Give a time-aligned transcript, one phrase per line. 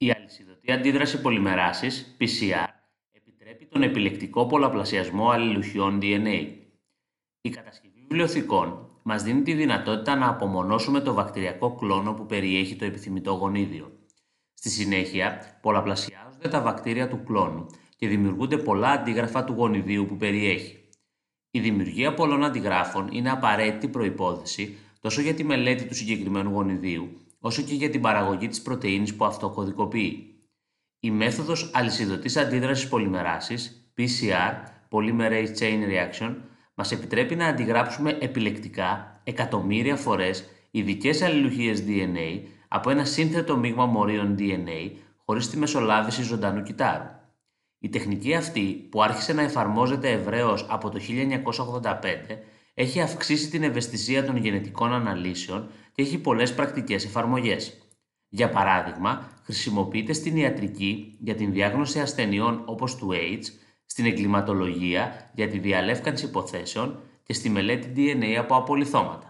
[0.00, 2.68] Η αλυσιδωτή αντίδραση πολυμεράσης, PCR,
[3.12, 6.48] επιτρέπει τον επιλεκτικό πολλαπλασιασμό αλληλουχιών DNA.
[7.40, 12.84] Η κατασκευή βιβλιοθηκών μας δίνει τη δυνατότητα να απομονώσουμε το βακτηριακό κλόνο που περιέχει το
[12.84, 13.92] επιθυμητό γονίδιο.
[14.54, 20.88] Στη συνέχεια, πολλαπλασιάζονται τα βακτήρια του κλόνου και δημιουργούνται πολλά αντίγραφα του γονιδίου που περιέχει.
[21.50, 27.62] Η δημιουργία πολλών αντιγράφων είναι απαραίτητη προϋπόθεση τόσο για τη μελέτη του συγκεκριμένου γονιδίου, όσο
[27.62, 30.32] και για την παραγωγή της πρωτεΐνης που αυτό κωδικοποιεί.
[31.00, 34.52] Η μέθοδος αλυσιδωτής αντίδρασης πολυμεράσης, PCR,
[34.90, 36.34] Polymerase Chain Reaction,
[36.74, 44.36] μας επιτρέπει να αντιγράψουμε επιλεκτικά εκατομμύρια φορές ειδικές αλληλουχίες DNA από ένα σύνθετο μείγμα μορίων
[44.38, 44.90] DNA
[45.24, 47.10] χωρίς τη μεσολάβηση ζωντανού κυτάρου.
[47.78, 52.38] Η τεχνική αυτή, που άρχισε να εφαρμόζεται ευρέως από το 1985,
[52.80, 57.78] έχει αυξήσει την ευαισθησία των γενετικών αναλύσεων και έχει πολλές πρακτικές εφαρμογές.
[58.28, 63.44] Για παράδειγμα, χρησιμοποιείται στην ιατρική για την διάγνωση ασθενειών όπως του AIDS,
[63.86, 69.27] στην εγκληματολογία για τη διαλεύκανση υποθέσεων και στη μελέτη DNA από απολυθώματα.